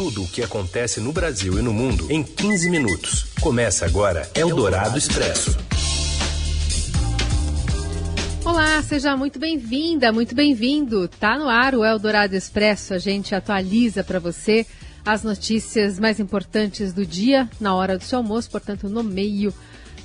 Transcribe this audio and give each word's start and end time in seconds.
Tudo 0.00 0.22
o 0.22 0.26
que 0.26 0.42
acontece 0.42 0.98
no 0.98 1.12
Brasil 1.12 1.58
e 1.58 1.62
no 1.62 1.74
mundo 1.74 2.10
em 2.10 2.22
15 2.22 2.70
minutos. 2.70 3.26
Começa 3.38 3.84
agora 3.84 4.26
Eldorado 4.34 4.96
Expresso. 4.96 5.58
Olá, 8.42 8.82
seja 8.82 9.14
muito 9.14 9.38
bem-vinda, 9.38 10.10
muito 10.10 10.34
bem-vindo. 10.34 11.06
Tá 11.06 11.38
no 11.38 11.50
ar 11.50 11.74
o 11.74 11.84
Eldorado 11.84 12.34
Expresso. 12.34 12.94
A 12.94 12.98
gente 12.98 13.34
atualiza 13.34 14.02
para 14.02 14.18
você 14.18 14.66
as 15.04 15.22
notícias 15.22 15.98
mais 15.98 16.18
importantes 16.18 16.94
do 16.94 17.04
dia 17.04 17.46
na 17.60 17.74
hora 17.74 17.98
do 17.98 18.04
seu 18.04 18.20
almoço, 18.20 18.50
portanto, 18.50 18.88
no 18.88 19.04
meio 19.04 19.52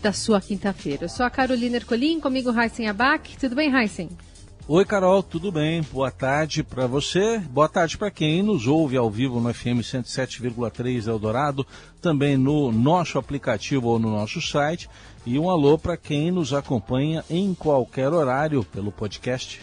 da 0.02 0.12
sua 0.12 0.41
quinta-feira. 0.41 1.05
Eu 1.05 1.09
sou 1.09 1.25
a 1.25 1.30
Carolina 1.30 1.77
Ercolim, 1.77 2.20
comigo 2.20 2.52
Heisen 2.52 2.89
Abac. 2.89 3.38
Tudo 3.38 3.55
bem, 3.55 3.73
Heisen? 3.73 4.09
Oi, 4.68 4.84
Carol, 4.84 5.21
tudo 5.21 5.52
bem? 5.52 5.84
Boa 5.93 6.09
tarde 6.09 6.63
para 6.63 6.88
você. 6.88 7.38
Boa 7.38 7.70
tarde 7.70 8.00
para 8.00 8.09
quem 8.09 8.41
nos 8.41 8.65
ouve 8.65 8.97
ao 8.97 9.11
vivo 9.11 9.39
no 9.39 9.54
FM 9.54 9.82
107,3 9.84 11.07
Eldorado, 11.07 11.68
também 12.01 12.36
no 12.36 12.71
nosso 12.71 13.20
aplicativo 13.20 13.89
ou 13.89 14.00
no 14.00 14.09
nosso 14.09 14.42
site. 14.42 14.89
E 15.23 15.37
um 15.37 15.51
alô 15.51 15.78
para 15.78 15.96
quem 15.96 16.32
nos 16.32 16.51
acompanha 16.51 17.23
em 17.29 17.54
qualquer 17.54 18.11
horário 18.11 18.64
pelo 18.64 18.92
podcast. 18.92 19.61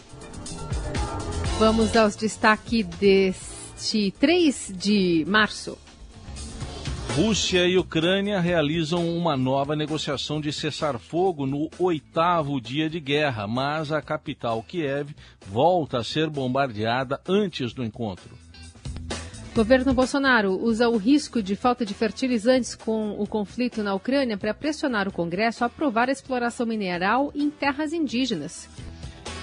Vamos 1.58 1.96
aos 1.96 2.14
destaques 2.14 2.86
deste 2.86 4.14
3 4.20 4.72
de 4.72 5.24
março. 5.26 5.76
Rússia 7.14 7.68
e 7.68 7.76
Ucrânia 7.76 8.40
realizam 8.40 9.06
uma 9.06 9.36
nova 9.36 9.76
negociação 9.76 10.40
de 10.40 10.50
cessar-fogo 10.50 11.46
no 11.46 11.68
oitavo 11.78 12.58
dia 12.58 12.88
de 12.88 12.98
guerra, 12.98 13.46
mas 13.46 13.92
a 13.92 14.00
capital 14.00 14.62
Kiev 14.62 15.14
volta 15.46 15.98
a 15.98 16.04
ser 16.04 16.30
bombardeada 16.30 17.20
antes 17.28 17.74
do 17.74 17.84
encontro. 17.84 18.30
Governo 19.54 19.92
Bolsonaro 19.92 20.58
usa 20.58 20.88
o 20.88 20.96
risco 20.96 21.42
de 21.42 21.54
falta 21.54 21.84
de 21.84 21.92
fertilizantes 21.92 22.74
com 22.74 23.10
o 23.20 23.26
conflito 23.26 23.82
na 23.82 23.92
Ucrânia 23.92 24.38
para 24.38 24.54
pressionar 24.54 25.06
o 25.06 25.12
Congresso 25.12 25.64
a 25.64 25.66
aprovar 25.66 26.08
a 26.08 26.12
exploração 26.12 26.64
mineral 26.64 27.30
em 27.34 27.50
terras 27.50 27.92
indígenas. 27.92 28.70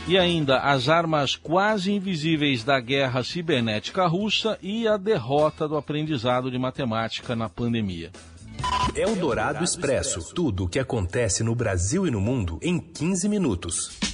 E 0.07 0.17
ainda 0.17 0.59
as 0.59 0.89
armas 0.89 1.35
quase 1.35 1.91
invisíveis 1.91 2.63
da 2.63 2.79
guerra 2.79 3.23
cibernética 3.23 4.07
russa 4.07 4.57
e 4.61 4.87
a 4.87 4.97
derrota 4.97 5.67
do 5.67 5.77
aprendizado 5.77 6.49
de 6.49 6.57
matemática 6.57 7.35
na 7.35 7.47
pandemia. 7.47 8.11
É 8.95 9.05
o 9.05 9.15
Dourado 9.15 9.63
Expresso. 9.63 10.33
Tudo 10.33 10.65
o 10.65 10.67
que 10.67 10.79
acontece 10.79 11.43
no 11.43 11.53
Brasil 11.53 12.07
e 12.07 12.11
no 12.11 12.19
mundo 12.19 12.59
em 12.61 12.79
15 12.79 13.29
minutos. 13.29 14.08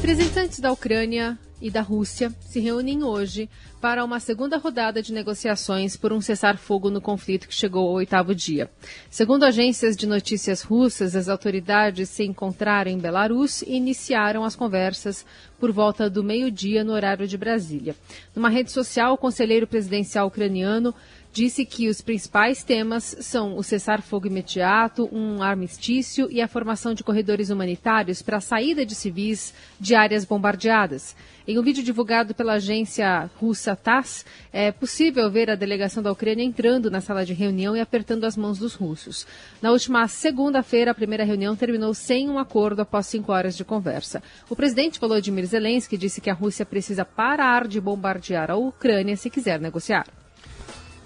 Representantes 0.00 0.58
da 0.60 0.72
Ucrânia 0.72 1.38
e 1.60 1.70
da 1.70 1.82
Rússia 1.82 2.34
se 2.40 2.58
reúnem 2.58 3.04
hoje 3.04 3.50
para 3.82 4.02
uma 4.02 4.18
segunda 4.18 4.56
rodada 4.56 5.02
de 5.02 5.12
negociações 5.12 5.94
por 5.94 6.10
um 6.10 6.22
cessar-fogo 6.22 6.88
no 6.88 7.02
conflito 7.02 7.46
que 7.46 7.54
chegou 7.54 7.86
ao 7.86 7.94
oitavo 7.96 8.34
dia. 8.34 8.70
Segundo 9.10 9.44
agências 9.44 9.98
de 9.98 10.06
notícias 10.06 10.62
russas, 10.62 11.14
as 11.14 11.28
autoridades 11.28 12.08
se 12.08 12.24
encontraram 12.24 12.90
em 12.90 12.98
Belarus 12.98 13.60
e 13.60 13.74
iniciaram 13.74 14.42
as 14.42 14.56
conversas 14.56 15.26
por 15.58 15.70
volta 15.70 16.08
do 16.08 16.24
meio-dia 16.24 16.82
no 16.82 16.92
horário 16.92 17.28
de 17.28 17.36
Brasília. 17.36 17.94
Numa 18.34 18.48
rede 18.48 18.72
social, 18.72 19.12
o 19.12 19.18
conselheiro 19.18 19.66
presidencial 19.66 20.28
ucraniano 20.28 20.94
disse 21.32 21.64
que 21.64 21.88
os 21.88 22.00
principais 22.00 22.64
temas 22.64 23.16
são 23.20 23.56
o 23.56 23.62
cessar-fogo 23.62 24.26
imediato, 24.26 25.08
um 25.12 25.42
armistício 25.42 26.28
e 26.30 26.40
a 26.40 26.48
formação 26.48 26.92
de 26.92 27.04
corredores 27.04 27.50
humanitários 27.50 28.20
para 28.22 28.38
a 28.38 28.40
saída 28.40 28.84
de 28.84 28.94
civis 28.94 29.54
de 29.78 29.94
áreas 29.94 30.24
bombardeadas. 30.24 31.14
Em 31.46 31.58
um 31.58 31.62
vídeo 31.62 31.82
divulgado 31.82 32.34
pela 32.34 32.54
agência 32.54 33.30
russa 33.36 33.74
TASS, 33.74 34.24
é 34.52 34.70
possível 34.70 35.30
ver 35.30 35.50
a 35.50 35.54
delegação 35.54 36.02
da 36.02 36.12
Ucrânia 36.12 36.44
entrando 36.44 36.90
na 36.90 37.00
sala 37.00 37.24
de 37.24 37.32
reunião 37.32 37.76
e 37.76 37.80
apertando 37.80 38.24
as 38.24 38.36
mãos 38.36 38.58
dos 38.58 38.74
russos. 38.74 39.26
Na 39.60 39.70
última 39.70 40.06
segunda-feira, 40.06 40.90
a 40.90 40.94
primeira 40.94 41.24
reunião 41.24 41.56
terminou 41.56 41.94
sem 41.94 42.28
um 42.28 42.38
acordo 42.38 42.82
após 42.82 43.06
cinco 43.06 43.32
horas 43.32 43.56
de 43.56 43.64
conversa. 43.64 44.22
O 44.48 44.56
presidente 44.56 45.00
Volodymyr 45.00 45.46
Zelensky 45.46 45.96
disse 45.96 46.20
que 46.20 46.30
a 46.30 46.34
Rússia 46.34 46.66
precisa 46.66 47.04
parar 47.04 47.66
de 47.66 47.80
bombardear 47.80 48.50
a 48.50 48.56
Ucrânia 48.56 49.16
se 49.16 49.30
quiser 49.30 49.60
negociar. 49.60 50.19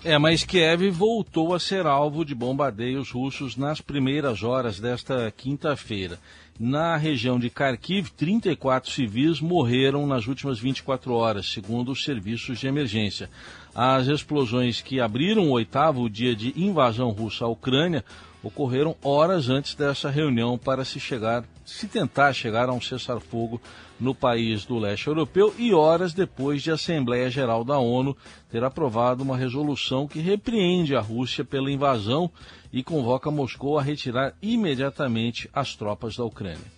É, 0.06 0.18
mas 0.18 0.44
Kiev 0.44 0.90
voltou 0.90 1.54
a 1.54 1.58
ser 1.58 1.86
alvo 1.86 2.26
de 2.26 2.34
bombardeios 2.34 3.10
russos 3.10 3.56
nas 3.56 3.80
primeiras 3.80 4.42
horas 4.42 4.78
desta 4.78 5.32
quinta-feira. 5.34 6.18
Na 6.60 6.94
região 6.94 7.38
de 7.38 7.48
Kharkiv, 7.48 8.10
34 8.10 8.90
civis 8.92 9.40
morreram 9.40 10.06
nas 10.06 10.26
últimas 10.26 10.58
24 10.58 11.14
horas, 11.14 11.50
segundo 11.50 11.90
os 11.90 12.04
serviços 12.04 12.58
de 12.58 12.66
emergência. 12.66 13.30
As 13.74 14.06
explosões 14.06 14.82
que 14.82 15.00
abriram 15.00 15.48
o 15.48 15.52
oitavo 15.52 16.10
dia 16.10 16.36
de 16.36 16.52
invasão 16.54 17.08
russa 17.08 17.46
à 17.46 17.48
Ucrânia 17.48 18.04
ocorreram 18.42 18.94
horas 19.02 19.48
antes 19.48 19.74
dessa 19.74 20.10
reunião 20.10 20.58
para 20.58 20.84
se 20.84 21.00
chegar, 21.00 21.44
se 21.64 21.88
tentar 21.88 22.32
chegar 22.32 22.68
a 22.68 22.72
um 22.72 22.80
cessar-fogo 22.80 23.60
no 23.98 24.14
país 24.14 24.64
do 24.64 24.78
leste 24.78 25.06
europeu 25.06 25.54
e 25.56 25.72
horas 25.72 26.12
depois 26.12 26.62
de 26.62 26.70
a 26.70 26.74
Assembleia 26.74 27.30
Geral 27.30 27.64
da 27.64 27.78
ONU 27.78 28.16
ter 28.50 28.62
aprovado 28.62 29.22
uma 29.22 29.36
resolução 29.36 30.06
que 30.06 30.18
repreende 30.18 30.94
a 30.94 31.00
Rússia 31.00 31.44
pela 31.44 31.70
invasão 31.70 32.30
e 32.72 32.82
convoca 32.82 33.30
Moscou 33.30 33.78
a 33.78 33.82
retirar 33.82 34.34
imediatamente 34.42 35.48
as 35.52 35.74
tropas 35.74 36.16
da 36.16 36.24
Ucrânia. 36.24 36.74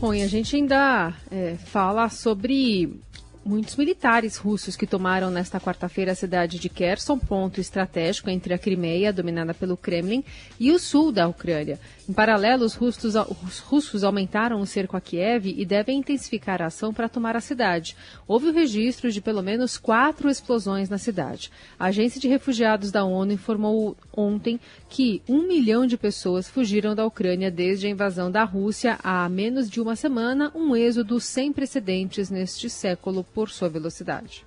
Bom, 0.00 0.12
e 0.12 0.22
a 0.22 0.26
gente 0.26 0.54
ainda 0.56 1.14
é, 1.30 1.56
fala 1.56 2.08
sobre 2.08 3.00
muitos 3.44 3.76
militares 3.76 4.36
russos 4.36 4.76
que 4.76 4.86
tomaram 4.86 5.30
nesta 5.30 5.60
quarta-feira 5.60 6.12
a 6.12 6.14
cidade 6.14 6.58
de 6.58 6.68
Kherson, 6.68 7.18
ponto 7.18 7.60
estratégico 7.60 8.30
entre 8.30 8.54
a 8.54 8.58
Crimeia, 8.58 9.12
dominada 9.12 9.52
pelo 9.52 9.76
Kremlin, 9.76 10.24
e 10.58 10.72
o 10.72 10.78
sul 10.78 11.12
da 11.12 11.28
Ucrânia. 11.28 11.78
Em 12.08 12.12
paralelo, 12.12 12.64
os 12.64 12.74
russos, 12.74 13.14
os 13.14 13.58
russos 13.58 14.04
aumentaram 14.04 14.60
o 14.60 14.66
cerco 14.66 14.96
a 14.96 15.00
Kiev 15.00 15.46
e 15.46 15.64
devem 15.64 15.98
intensificar 15.98 16.62
a 16.62 16.66
ação 16.66 16.92
para 16.92 17.08
tomar 17.08 17.36
a 17.36 17.40
cidade. 17.40 17.96
Houve 18.26 18.48
o 18.48 18.52
registro 18.52 19.10
de 19.10 19.20
pelo 19.20 19.42
menos 19.42 19.76
quatro 19.76 20.28
explosões 20.28 20.88
na 20.88 20.98
cidade. 20.98 21.50
A 21.78 21.86
Agência 21.86 22.20
de 22.20 22.28
Refugiados 22.28 22.90
da 22.90 23.04
ONU 23.04 23.32
informou 23.32 23.96
ontem 24.16 24.58
que 24.88 25.22
um 25.28 25.46
milhão 25.46 25.86
de 25.86 25.96
pessoas 25.96 26.48
fugiram 26.48 26.94
da 26.94 27.06
Ucrânia 27.06 27.50
desde 27.50 27.86
a 27.86 27.90
invasão 27.90 28.30
da 28.30 28.44
Rússia 28.44 28.98
há 29.02 29.28
menos 29.28 29.68
de 29.68 29.80
uma 29.80 29.96
semana, 29.96 30.52
um 30.54 30.76
êxodo 30.76 31.18
sem 31.20 31.52
precedentes 31.52 32.30
neste 32.30 32.70
século 32.70 33.24
por 33.34 33.50
sua 33.50 33.68
velocidade. 33.68 34.44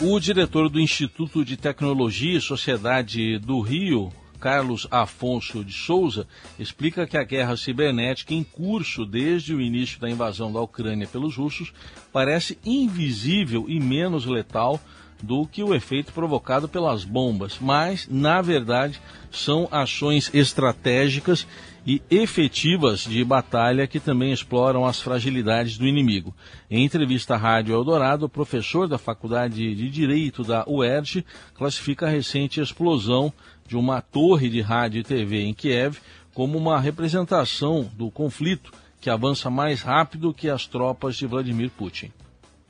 O 0.00 0.18
diretor 0.18 0.68
do 0.68 0.80
Instituto 0.80 1.44
de 1.44 1.56
Tecnologia 1.56 2.38
e 2.38 2.40
Sociedade 2.40 3.38
do 3.38 3.60
Rio, 3.60 4.12
Carlos 4.40 4.88
Afonso 4.90 5.64
de 5.64 5.72
Souza, 5.72 6.26
explica 6.58 7.06
que 7.06 7.16
a 7.16 7.22
guerra 7.22 7.56
cibernética 7.56 8.34
em 8.34 8.42
curso 8.42 9.04
desde 9.04 9.54
o 9.54 9.60
início 9.60 10.00
da 10.00 10.10
invasão 10.10 10.52
da 10.52 10.60
Ucrânia 10.60 11.06
pelos 11.06 11.36
russos 11.36 11.72
parece 12.12 12.58
invisível 12.64 13.66
e 13.68 13.78
menos 13.78 14.26
letal 14.26 14.80
do 15.22 15.46
que 15.46 15.62
o 15.62 15.74
efeito 15.74 16.12
provocado 16.12 16.68
pelas 16.68 17.04
bombas, 17.04 17.58
mas, 17.60 18.08
na 18.08 18.40
verdade, 18.40 19.00
são 19.30 19.68
ações 19.70 20.30
estratégicas 20.34 21.46
e 21.86 22.00
efetivas 22.10 23.00
de 23.00 23.24
batalha 23.24 23.86
que 23.86 23.98
também 23.98 24.32
exploram 24.32 24.84
as 24.86 25.00
fragilidades 25.00 25.76
do 25.76 25.86
inimigo. 25.86 26.34
Em 26.70 26.84
entrevista 26.84 27.34
à 27.34 27.36
Rádio 27.36 27.74
Eldorado, 27.74 28.26
o 28.26 28.28
professor 28.28 28.86
da 28.86 28.98
Faculdade 28.98 29.74
de 29.74 29.90
Direito 29.90 30.44
da 30.44 30.64
UERJ 30.68 31.24
classifica 31.54 32.06
a 32.06 32.10
recente 32.10 32.60
explosão 32.60 33.32
de 33.66 33.76
uma 33.76 34.00
torre 34.00 34.48
de 34.48 34.60
rádio 34.60 35.00
e 35.00 35.04
TV 35.04 35.42
em 35.42 35.54
Kiev 35.54 35.98
como 36.34 36.56
uma 36.56 36.80
representação 36.80 37.90
do 37.94 38.10
conflito 38.10 38.72
que 39.00 39.10
avança 39.10 39.50
mais 39.50 39.82
rápido 39.82 40.32
que 40.32 40.48
as 40.48 40.66
tropas 40.66 41.16
de 41.16 41.26
Vladimir 41.26 41.70
Putin. 41.70 42.12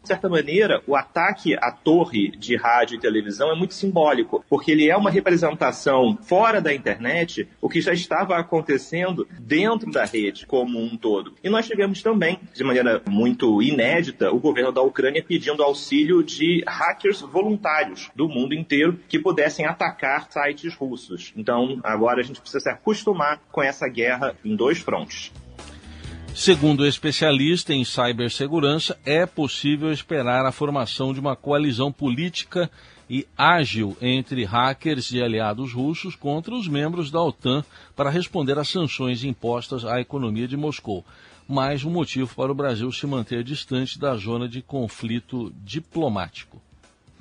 De 0.03 0.09
certa 0.09 0.29
maneira, 0.29 0.83
o 0.85 0.97
ataque 0.97 1.55
à 1.55 1.71
torre 1.71 2.33
de 2.33 2.57
rádio 2.57 2.97
e 2.97 3.01
televisão 3.01 3.53
é 3.53 3.55
muito 3.55 3.73
simbólico, 3.73 4.45
porque 4.49 4.73
ele 4.73 4.91
é 4.91 4.97
uma 4.97 5.11
representação 5.11 6.19
fora 6.23 6.61
da 6.61 6.75
internet, 6.75 7.49
o 7.61 7.69
que 7.69 7.81
já 7.81 7.93
estava 7.93 8.37
acontecendo 8.37 9.29
dentro 9.39 9.93
da 9.93 10.05
rede 10.05 10.45
como 10.45 10.83
um 10.83 10.97
todo. 10.97 11.35
E 11.43 11.49
nós 11.49 11.69
tivemos 11.69 12.03
também, 12.03 12.41
de 12.53 12.65
maneira 12.65 13.01
muito 13.09 13.63
inédita, 13.63 14.33
o 14.33 14.41
governo 14.41 14.73
da 14.73 14.83
Ucrânia 14.83 15.23
pedindo 15.23 15.63
auxílio 15.63 16.21
de 16.23 16.65
hackers 16.67 17.21
voluntários 17.21 18.11
do 18.15 18.29
mundo 18.29 18.55
inteiro 18.55 18.99
que 19.09 19.21
pudessem 19.21 19.67
atacar 19.67 20.27
sites 20.31 20.75
russos. 20.75 21.33
Então, 21.37 21.79
agora 21.85 22.21
a 22.21 22.25
gente 22.25 22.41
precisa 22.41 22.61
se 22.61 22.69
acostumar 22.69 23.41
com 23.53 23.63
essa 23.63 23.89
guerra 23.89 24.35
em 24.45 24.57
dois 24.57 24.79
frontes. 24.79 25.33
Segundo 26.35 26.81
o 26.81 26.87
especialista 26.87 27.75
em 27.75 27.85
cibersegurança, 27.85 28.99
é 29.05 29.27
possível 29.27 29.93
esperar 29.93 30.47
a 30.47 30.51
formação 30.51 31.13
de 31.13 31.21
uma 31.21 31.37
coalizão 31.37 31.93
política 31.93 32.71
e 33.09 33.27
ágil 33.37 33.97
entre 34.01 34.43
hackers 34.43 35.13
e 35.13 35.23
aliados 35.23 35.75
russos 35.75 36.17
contra 36.17 36.55
os 36.55 36.67
membros 36.67 37.11
da 37.11 37.23
OTAN 37.23 37.63
para 37.95 38.09
responder 38.09 38.59
às 38.59 38.71
sanções 38.71 39.23
impostas 39.23 39.85
à 39.85 40.01
economia 40.01 40.49
de 40.49 40.57
Moscou. 40.57 41.05
mais 41.47 41.85
um 41.85 41.91
motivo 41.91 42.35
para 42.35 42.51
o 42.51 42.55
Brasil 42.55 42.91
se 42.91 43.07
manter 43.07 43.45
distante 43.45 43.99
da 43.99 44.17
zona 44.17 44.49
de 44.49 44.63
conflito 44.63 45.53
diplomático. 45.63 46.63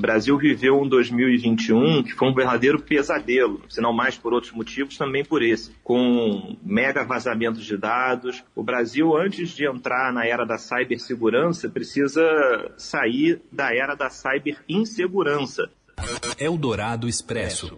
O 0.01 0.07
Brasil 0.11 0.35
viveu 0.35 0.81
um 0.81 0.89
2021 0.89 2.01
que 2.01 2.13
foi 2.13 2.27
um 2.27 2.33
verdadeiro 2.33 2.81
pesadelo, 2.81 3.61
se 3.69 3.79
não 3.79 3.93
mais 3.93 4.17
por 4.17 4.33
outros 4.33 4.51
motivos, 4.51 4.97
também 4.97 5.23
por 5.23 5.43
esse, 5.43 5.75
com 5.83 6.57
mega 6.63 7.03
vazamentos 7.03 7.63
de 7.63 7.77
dados. 7.77 8.43
O 8.55 8.63
Brasil, 8.63 9.15
antes 9.15 9.51
de 9.51 9.69
entrar 9.69 10.11
na 10.11 10.25
era 10.25 10.43
da 10.43 10.57
cibersegurança, 10.57 11.69
precisa 11.69 12.23
sair 12.77 13.43
da 13.51 13.75
era 13.75 13.93
da 13.93 14.09
cyberinsegurança. 14.09 15.69
Eldorado 16.39 17.07
Expresso. 17.07 17.77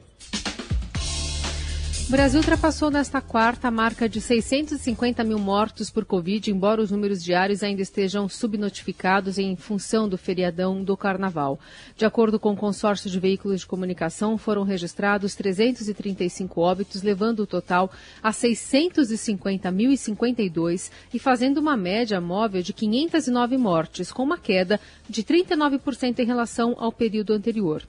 O 2.05 2.11
Brasil 2.11 2.41
ultrapassou 2.41 2.91
nesta 2.91 3.21
quarta 3.21 3.69
a 3.69 3.71
marca 3.71 4.09
de 4.09 4.19
650 4.19 5.23
mil 5.23 5.39
mortos 5.39 5.89
por 5.89 6.03
Covid, 6.03 6.51
embora 6.51 6.81
os 6.81 6.91
números 6.91 7.23
diários 7.23 7.63
ainda 7.63 7.81
estejam 7.81 8.27
subnotificados 8.27 9.37
em 9.39 9.55
função 9.55 10.05
do 10.07 10.17
feriadão 10.17 10.83
do 10.83 10.97
Carnaval. 10.97 11.57
De 11.95 12.05
acordo 12.05 12.37
com 12.37 12.51
o 12.51 12.57
consórcio 12.57 13.09
de 13.09 13.19
veículos 13.19 13.61
de 13.61 13.67
comunicação, 13.67 14.37
foram 14.37 14.63
registrados 14.63 15.33
335 15.33 16.59
óbitos, 16.59 17.01
levando 17.01 17.39
o 17.39 17.47
total 17.47 17.89
a 18.21 18.31
650.052 18.31 20.91
e 21.13 21.19
fazendo 21.19 21.59
uma 21.59 21.77
média 21.77 22.19
móvel 22.19 22.61
de 22.61 22.73
509 22.73 23.57
mortes, 23.57 24.11
com 24.11 24.23
uma 24.23 24.37
queda 24.37 24.77
de 25.09 25.23
39% 25.23 26.19
em 26.19 26.25
relação 26.25 26.75
ao 26.77 26.91
período 26.91 27.31
anterior. 27.33 27.81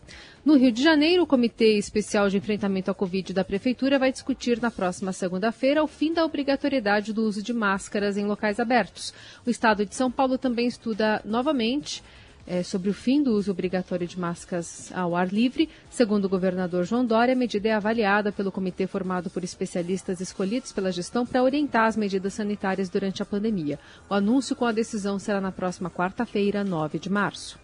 No 0.45 0.59
Rio 0.59 0.71
de 0.71 0.83
Janeiro, 0.83 1.23
o 1.23 1.27
Comitê 1.27 1.79
Especial 1.79 2.29
de 2.29 2.37
Enfrentamento 2.37 2.91
à 2.91 2.95
Covid 2.95 3.33
da 3.33 3.43
Prefeitura 3.43 3.99
vai 3.99 4.13
discutir 4.13 4.61
na 4.61 4.71
próxima 4.71 5.11
segunda-feira 5.11 5.83
o 5.83 5.87
fim 5.87 6.13
da 6.13 6.23
obrigatoriedade 6.23 7.15
do 7.15 7.23
uso 7.23 7.43
de 7.43 7.55
máscaras 7.55 8.19
em 8.19 8.27
locais 8.27 8.61
abertos. 8.61 9.15
O 9.47 9.49
Estado 9.49 9.87
de 9.87 9.95
São 9.95 10.11
Paulo 10.11 10.37
também 10.37 10.67
estuda 10.67 11.23
novamente 11.25 12.03
é, 12.47 12.63
sobre 12.63 12.91
o 12.91 12.93
fim 12.93 13.23
do 13.23 13.33
uso 13.33 13.51
obrigatório 13.51 14.07
de 14.07 14.21
máscaras 14.21 14.93
ao 14.93 15.17
ar 15.17 15.33
livre. 15.33 15.67
Segundo 15.89 16.27
o 16.27 16.29
governador 16.29 16.85
João 16.85 17.07
Dória, 17.07 17.33
a 17.33 17.39
medida 17.39 17.71
é 17.71 17.73
avaliada 17.73 18.31
pelo 18.31 18.53
comitê 18.53 18.87
formado 18.87 19.31
por 19.31 19.43
especialistas 19.43 20.21
escolhidos 20.21 20.73
pela 20.73 20.93
gestão 20.93 21.25
para 21.25 21.43
orientar 21.43 21.87
as 21.87 21.97
medidas 21.97 22.35
sanitárias 22.35 22.91
durante 22.91 23.23
a 23.23 23.27
pandemia. 23.27 23.81
O 24.11 24.15
anúncio 24.15 24.55
com 24.55 24.67
a 24.67 24.73
decisão 24.73 25.19
será 25.19 25.41
na 25.41 25.51
próxima 25.51 25.89
quarta-feira, 25.89 26.63
9 26.63 26.99
de 26.99 27.09
março. 27.09 27.59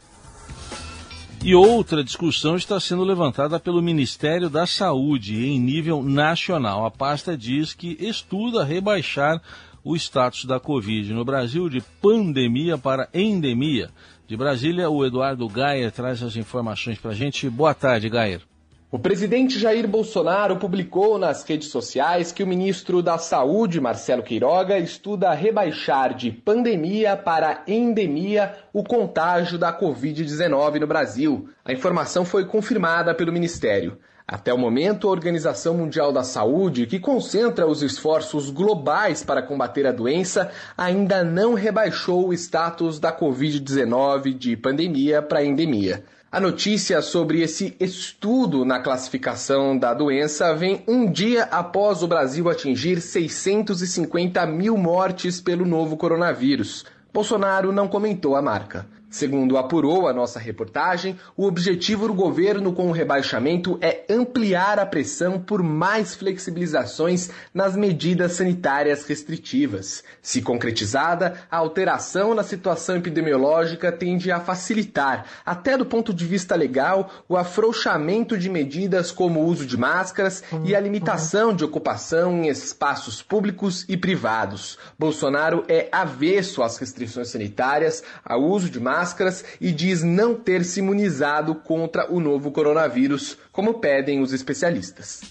E 1.42 1.54
outra 1.54 2.04
discussão 2.04 2.54
está 2.54 2.78
sendo 2.78 3.02
levantada 3.02 3.58
pelo 3.58 3.81
Ministério 3.81 4.50
da 4.50 4.66
Saúde 4.66 5.46
em 5.46 5.58
nível 5.58 6.02
nacional. 6.02 6.84
A 6.84 6.90
pasta 6.90 7.34
diz 7.34 7.72
que 7.72 7.96
estuda 7.98 8.62
rebaixar 8.62 9.40
o 9.82 9.96
status 9.96 10.44
da 10.44 10.60
Covid 10.60 11.14
no 11.14 11.25
Brasil 11.25 11.70
de 11.70 11.81
pandemia 12.02 12.76
para 12.76 13.08
endemia. 13.14 13.90
De 14.28 14.37
Brasília, 14.37 14.90
o 14.90 15.04
Eduardo 15.04 15.48
Gaia 15.48 15.90
traz 15.90 16.22
as 16.22 16.37
informações 16.37 16.98
para 16.98 17.12
a 17.12 17.14
gente. 17.14 17.48
Boa 17.48 17.72
tarde, 17.72 18.10
Gaia. 18.10 18.50
O 18.92 18.98
presidente 18.98 19.56
Jair 19.56 19.87
Bolsonaro 19.87 20.56
publicou 20.56 21.16
nas 21.16 21.44
redes 21.44 21.69
sociais 21.69 22.32
que 22.32 22.42
o 22.42 22.46
ministro 22.46 23.00
da 23.00 23.19
Saúde, 23.19 23.81
Marcelo 23.81 24.20
Queiroga, 24.20 24.81
estuda 24.81 25.32
rebaixar 25.32 26.12
de 26.12 26.32
pandemia 26.32 27.16
para 27.16 27.62
endemia 27.69 28.52
o 28.72 28.82
contágio 28.82 29.56
da 29.56 29.72
Covid-19 29.72 30.81
no 30.81 30.88
Brasil. 30.88 31.48
A 31.64 31.72
informação 31.72 32.25
foi 32.25 32.46
confirmada 32.46 33.14
pelo 33.14 33.32
ministério. 33.32 33.96
Até 34.26 34.52
o 34.52 34.58
momento, 34.58 35.06
a 35.06 35.12
Organização 35.12 35.75
Mundial 35.75 36.12
da 36.12 36.25
Saúde, 36.25 36.87
que 36.87 36.98
concentra 36.98 37.69
os 37.69 37.82
esforços 37.82 38.50
globais 38.50 39.22
para 39.22 39.40
combater 39.40 39.87
a 39.87 39.92
doença, 39.92 40.50
ainda 40.76 41.22
não 41.22 41.54
rebaixou 41.54 42.26
o 42.26 42.34
status 42.34 42.98
da 42.98 43.16
Covid-19 43.16 44.37
de 44.37 44.56
pandemia 44.56 45.22
para 45.22 45.44
endemia. 45.44 46.02
A 46.32 46.38
notícia 46.38 47.02
sobre 47.02 47.40
esse 47.40 47.74
estudo 47.80 48.64
na 48.64 48.78
classificação 48.78 49.76
da 49.76 49.92
doença 49.92 50.54
vem 50.54 50.84
um 50.86 51.10
dia 51.10 51.42
após 51.50 52.04
o 52.04 52.06
Brasil 52.06 52.48
atingir 52.48 53.00
650 53.00 54.46
mil 54.46 54.76
mortes 54.76 55.40
pelo 55.40 55.66
novo 55.66 55.96
coronavírus. 55.96 56.84
Bolsonaro 57.12 57.72
não 57.72 57.88
comentou 57.88 58.36
a 58.36 58.42
marca. 58.42 58.86
Segundo 59.10 59.58
apurou 59.58 60.06
a 60.06 60.12
nossa 60.12 60.38
reportagem, 60.38 61.18
o 61.36 61.44
objetivo 61.44 62.06
do 62.06 62.14
governo 62.14 62.72
com 62.72 62.86
o 62.86 62.92
rebaixamento 62.92 63.76
é 63.80 64.04
ampliar 64.08 64.78
a 64.78 64.86
pressão 64.86 65.40
por 65.40 65.64
mais 65.64 66.14
flexibilizações 66.14 67.28
nas 67.52 67.74
medidas 67.74 68.34
sanitárias 68.34 69.04
restritivas. 69.04 70.04
Se 70.22 70.40
concretizada, 70.40 71.34
a 71.50 71.56
alteração 71.56 72.36
na 72.36 72.44
situação 72.44 72.98
epidemiológica 72.98 73.90
tende 73.90 74.30
a 74.30 74.38
facilitar, 74.38 75.26
até 75.44 75.76
do 75.76 75.84
ponto 75.84 76.14
de 76.14 76.24
vista 76.24 76.54
legal, 76.54 77.10
o 77.28 77.36
afrouxamento 77.36 78.38
de 78.38 78.48
medidas 78.48 79.10
como 79.10 79.40
o 79.40 79.46
uso 79.46 79.66
de 79.66 79.76
máscaras 79.76 80.44
e 80.64 80.72
a 80.72 80.78
limitação 80.78 81.52
de 81.52 81.64
ocupação 81.64 82.44
em 82.44 82.48
espaços 82.48 83.20
públicos 83.20 83.84
e 83.88 83.96
privados. 83.96 84.78
Bolsonaro 84.96 85.64
é 85.66 85.88
avesso 85.90 86.62
às 86.62 86.78
restrições 86.78 87.28
sanitárias, 87.28 88.04
ao 88.24 88.44
uso 88.44 88.70
de 88.70 88.78
máscaras 88.78 89.00
máscaras 89.00 89.43
e 89.58 89.73
diz 89.73 90.02
não 90.02 90.35
ter 90.35 90.62
se 90.62 90.81
imunizado 90.81 91.55
contra 91.55 92.12
o 92.12 92.20
novo 92.20 92.52
coronavírus, 92.52 93.38
como 93.50 93.75
pedem 93.75 94.20
os 94.20 94.32
especialistas. 94.32 95.23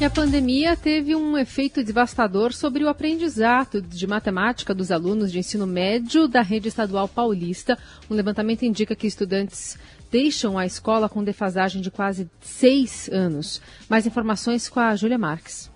E 0.00 0.04
a 0.04 0.10
pandemia 0.10 0.76
teve 0.76 1.14
um 1.14 1.38
efeito 1.38 1.84
devastador 1.84 2.52
sobre 2.52 2.82
o 2.82 2.88
aprendizado 2.88 3.80
de 3.80 4.06
matemática 4.06 4.74
dos 4.74 4.90
alunos 4.90 5.30
de 5.30 5.38
ensino 5.38 5.66
médio 5.66 6.26
da 6.26 6.40
rede 6.40 6.68
estadual 6.68 7.06
paulista. 7.06 7.78
Um 8.10 8.14
levantamento 8.14 8.64
indica 8.64 8.96
que 8.96 9.06
estudantes 9.06 9.78
deixam 10.10 10.58
a 10.58 10.66
escola 10.66 11.08
com 11.08 11.22
defasagem 11.22 11.80
de 11.80 11.90
quase 11.90 12.28
seis 12.40 13.08
anos. 13.12 13.60
Mais 13.88 14.06
informações 14.06 14.68
com 14.68 14.80
a 14.80 14.96
Júlia 14.96 15.18
Marques. 15.18 15.70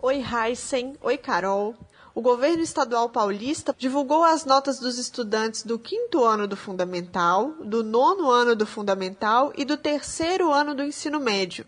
Oi, 0.00 0.22
Heisen. 0.22 0.94
Oi, 1.02 1.18
Carol 1.18 1.74
o 2.18 2.20
governo 2.20 2.64
estadual 2.64 3.08
paulista 3.08 3.72
divulgou 3.78 4.24
as 4.24 4.44
notas 4.44 4.80
dos 4.80 4.98
estudantes 4.98 5.62
do 5.62 5.78
quinto 5.78 6.24
ano 6.24 6.48
do 6.48 6.56
fundamental, 6.56 7.52
do 7.64 7.84
nono 7.84 8.28
ano 8.28 8.56
do 8.56 8.66
fundamental 8.66 9.52
e 9.56 9.64
do 9.64 9.76
terceiro 9.76 10.52
ano 10.52 10.74
do 10.74 10.82
ensino 10.82 11.20
médio. 11.20 11.64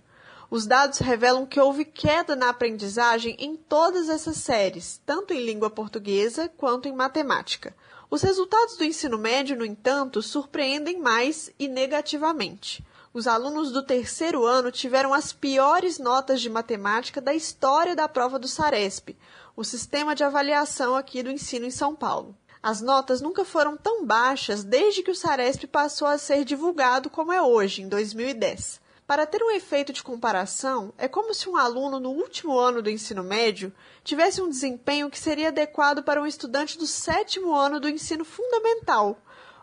Os 0.51 0.67
dados 0.67 0.99
revelam 0.99 1.47
que 1.47 1.61
houve 1.61 1.85
queda 1.85 2.35
na 2.35 2.49
aprendizagem 2.49 3.37
em 3.39 3.55
todas 3.55 4.09
essas 4.09 4.39
séries, 4.39 5.01
tanto 5.07 5.33
em 5.33 5.39
língua 5.39 5.71
portuguesa 5.71 6.49
quanto 6.49 6.89
em 6.89 6.93
matemática. 6.93 7.73
Os 8.11 8.21
resultados 8.21 8.77
do 8.77 8.83
ensino 8.83 9.19
médio, 9.19 9.57
no 9.57 9.65
entanto, 9.65 10.21
surpreendem 10.21 10.99
mais 10.99 11.53
e 11.61 11.69
negativamente. 11.69 12.85
Os 13.13 13.27
alunos 13.27 13.73
do 13.73 13.83
terceiro 13.83 14.47
ano 14.47 14.71
tiveram 14.71 15.13
as 15.13 15.33
piores 15.33 15.99
notas 15.99 16.41
de 16.41 16.49
matemática 16.49 17.21
da 17.21 17.35
história 17.35 17.97
da 17.97 18.09
prova 18.09 18.39
do 18.39 18.47
SARESP, 18.47 19.17
o 19.57 19.65
sistema 19.65 20.15
de 20.15 20.23
avaliação 20.23 20.95
aqui 20.95 21.21
do 21.21 21.31
ensino 21.31 21.67
em 21.67 21.73
São 21.73 21.93
Paulo. 21.93 22.37
As 22.63 22.81
notas 22.81 23.21
nunca 23.21 23.45
foram 23.45 23.77
tão 23.77 24.07
baixas 24.07 24.63
desde 24.63 25.03
que 25.03 25.11
o 25.11 25.17
SARESP 25.17 25.67
passou 25.67 26.07
a 26.07 26.19
ser 26.19 26.45
divulgado 26.45 27.11
como 27.11 27.33
é 27.33 27.43
hoje, 27.43 27.83
em 27.83 27.89
2010. 27.89 28.81
Para 29.09 29.27
ter 29.27 29.43
um 29.43 29.51
efeito 29.51 29.93
de 29.93 30.05
comparação, 30.05 30.95
é 30.97 31.09
como 31.09 31.35
se 31.35 31.49
um 31.49 31.57
aluno 31.57 31.99
no 31.99 32.11
último 32.11 32.57
ano 32.57 32.81
do 32.81 32.89
ensino 32.89 33.25
médio 33.25 33.73
tivesse 34.05 34.41
um 34.41 34.49
desempenho 34.49 35.11
que 35.11 35.19
seria 35.19 35.49
adequado 35.49 36.05
para 36.05 36.23
um 36.23 36.27
estudante 36.29 36.79
do 36.79 36.87
sétimo 36.87 37.57
ano 37.57 37.81
do 37.81 37.89
ensino 37.89 38.25
fundamental. 38.25 39.19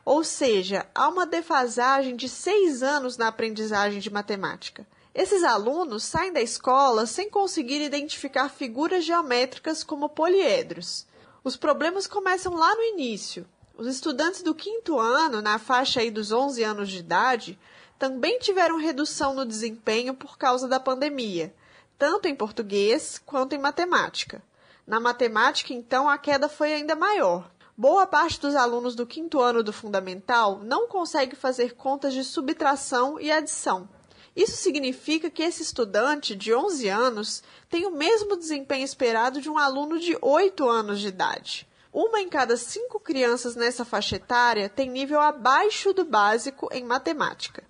Ou 0.08 0.24
seja, 0.24 0.88
há 0.96 1.10
uma 1.10 1.26
defasagem 1.26 2.16
de 2.16 2.30
seis 2.30 2.82
anos 2.82 3.18
na 3.18 3.28
aprendizagem 3.28 4.00
de 4.00 4.10
matemática. 4.10 4.88
Esses 5.14 5.44
alunos 5.44 6.02
saem 6.06 6.32
da 6.32 6.40
escola 6.40 7.06
sem 7.06 7.30
conseguir 7.30 7.82
identificar 7.82 8.48
figuras 8.48 9.04
geométricas 9.04 9.84
como 9.84 10.08
poliedros. 10.08 11.06
Os 11.44 11.58
problemas 11.58 12.08
começam 12.08 12.54
lá 12.54 12.74
no 12.74 12.84
início. 12.84 13.46
Os 13.78 13.86
estudantes 13.86 14.42
do 14.42 14.56
quinto 14.56 14.98
ano, 14.98 15.42
na 15.42 15.60
faixa 15.60 16.00
aí 16.00 16.10
dos 16.10 16.32
11 16.32 16.64
anos 16.64 16.88
de 16.88 17.00
idade, 17.00 17.60
também 18.00 18.40
tiveram 18.40 18.78
redução 18.78 19.34
no 19.34 19.46
desempenho 19.46 20.14
por 20.14 20.38
causa 20.38 20.70
da 20.70 20.80
pandemia, 20.80 21.54
tanto 21.98 22.30
em 22.30 22.36
português 22.36 23.22
quanto 23.26 23.56
em 23.56 23.60
matemática. 23.60 24.42
Na 24.88 25.02
matemática, 25.02 25.74
então, 25.74 26.08
a 26.08 26.18
queda 26.18 26.48
foi 26.48 26.72
ainda 26.72 26.96
maior. 26.96 27.52
Boa 27.80 28.08
parte 28.08 28.42
dos 28.42 28.56
alunos 28.56 28.96
do 28.96 29.06
quinto 29.06 29.40
ano 29.40 29.62
do 29.62 29.72
fundamental 29.72 30.62
não 30.64 30.88
consegue 30.88 31.36
fazer 31.36 31.76
contas 31.76 32.12
de 32.12 32.24
subtração 32.24 33.20
e 33.20 33.32
adição. 33.32 33.88
Isso 34.36 34.58
significa 34.58 35.30
que 35.30 35.44
esse 35.44 35.62
estudante 35.62 36.36
de 36.36 36.52
11 36.52 36.90
anos 36.90 37.44
tem 37.70 37.86
o 37.86 37.92
mesmo 37.92 38.36
desempenho 38.36 38.84
esperado 38.84 39.40
de 39.40 39.48
um 39.48 39.60
aluno 39.60 40.00
de 40.00 40.18
8 40.20 40.68
anos 40.68 41.00
de 41.00 41.10
idade. 41.10 41.68
Uma 41.94 42.20
em 42.20 42.28
cada 42.28 42.58
cinco 42.58 43.00
crianças 43.00 43.56
nessa 43.56 43.86
faixa 43.86 44.16
etária 44.16 44.68
tem 44.68 44.90
nível 44.90 45.22
abaixo 45.22 45.94
do 45.94 46.04
básico 46.04 46.68
em 46.72 46.84
matemática. 46.84 47.64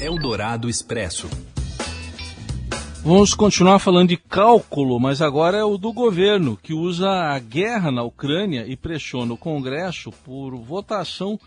Eldorado 0.00 0.70
Expresso. 0.70 1.28
Vamos 3.04 3.34
continuar 3.34 3.80
falando 3.80 4.08
de 4.08 4.16
cálculo, 4.16 4.98
mas 4.98 5.20
agora 5.20 5.58
é 5.58 5.62
o 5.62 5.76
do 5.76 5.92
governo, 5.92 6.56
que 6.56 6.72
usa 6.72 7.06
a 7.06 7.38
guerra 7.38 7.92
na 7.92 8.02
Ucrânia 8.02 8.64
e 8.66 8.78
pressiona 8.78 9.34
o 9.34 9.36
Congresso 9.36 10.10
por 10.24 10.56
votação 10.56 11.38